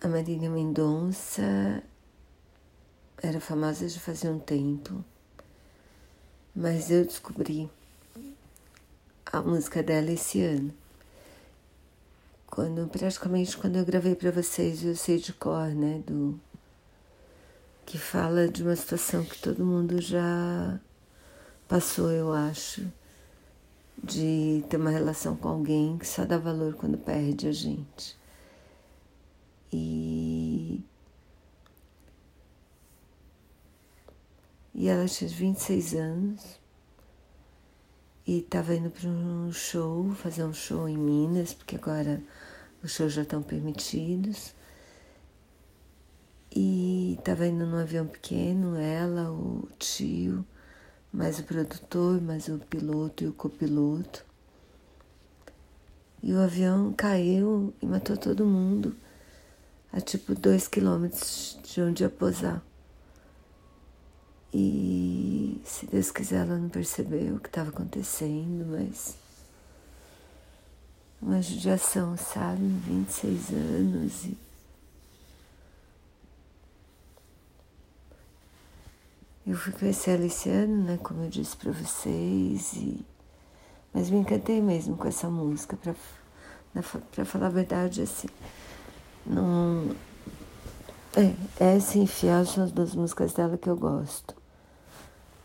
[0.00, 1.82] A Marília Mendonça
[3.20, 5.04] era famosa já fazia um tempo,
[6.54, 7.68] mas eu descobri
[9.26, 10.72] a música dela esse ano.
[12.46, 16.38] Quando praticamente quando eu gravei para vocês, eu sei de cor, né, do
[17.84, 20.78] que fala de uma situação que todo mundo já
[21.66, 22.86] passou, eu acho,
[24.00, 28.16] de ter uma relação com alguém que só dá valor quando perde a gente.
[29.72, 30.82] E
[34.80, 36.60] E ela tinha 26 anos
[38.24, 42.22] e estava indo para um show, fazer um show em Minas, porque agora
[42.80, 44.54] os shows já estão permitidos.
[46.54, 50.46] E estava indo num avião pequeno, ela, o tio,
[51.12, 54.24] mais o produtor, mais o piloto e o copiloto.
[56.22, 58.94] E o avião caiu e matou todo mundo
[59.92, 62.62] a tipo dois quilômetros de onde ia posar.
[64.52, 69.16] E se Deus quiser, ela não percebeu o que estava acontecendo, mas
[71.20, 72.62] uma judiação, sabe?
[72.86, 74.38] 26 anos e
[79.48, 83.02] Eu fui conhecer ela esse ano, né, como eu disse para vocês, e...
[83.94, 88.28] mas me encantei mesmo com essa música, para falar a verdade, assim,
[89.28, 89.94] não...
[91.16, 91.34] É,
[91.74, 94.36] essa e Infiel são as duas músicas dela que eu gosto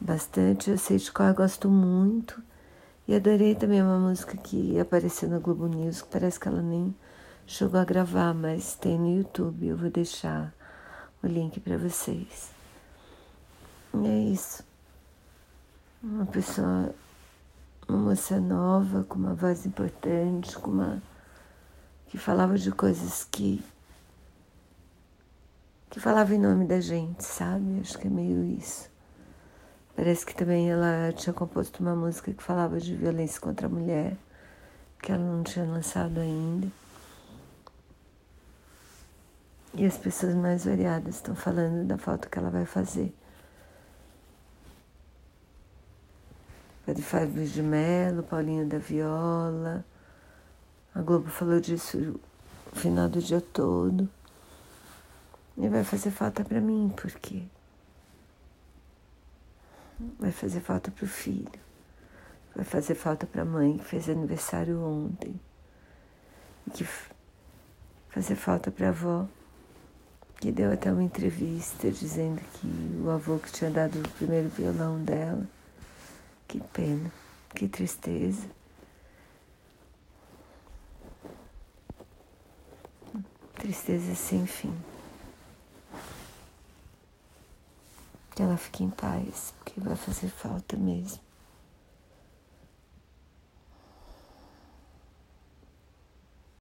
[0.00, 2.40] bastante, eu sei de qual eu gosto muito,
[3.08, 6.94] e adorei também uma música que apareceu na Globo News, que parece que ela nem
[7.46, 10.52] chegou a gravar, mas tem no YouTube, eu vou deixar
[11.22, 12.50] o link para vocês.
[13.94, 14.64] E é isso.
[16.02, 16.94] Uma pessoa,
[17.88, 21.02] uma moça nova, com uma voz importante, com uma.
[22.08, 23.62] Que falava de coisas que.
[25.90, 27.80] que falava em nome da gente, sabe?
[27.80, 28.90] Acho que é meio isso.
[29.94, 34.16] Parece que também ela tinha composto uma música que falava de violência contra a mulher,
[35.02, 36.68] que ela não tinha lançado ainda.
[39.74, 43.14] E as pessoas mais variadas estão falando da falta que ela vai fazer.
[46.86, 49.84] Padre Fábio de Mello, Paulinho da Viola.
[50.96, 54.08] A Globo falou disso no final do dia todo.
[55.58, 57.42] E vai fazer falta para mim, porque
[60.18, 61.60] vai fazer falta para o filho,
[62.54, 65.38] vai fazer falta para a mãe que fez aniversário ontem,
[66.66, 66.86] e que
[68.08, 69.26] fazer falta para a avó,
[70.40, 75.02] que deu até uma entrevista dizendo que o avô que tinha dado o primeiro violão
[75.02, 75.46] dela
[76.48, 77.10] que pena,
[77.54, 78.46] que tristeza.
[83.66, 84.72] Tristeza sem fim.
[88.32, 91.18] Que ela fique em paz, porque vai fazer falta mesmo.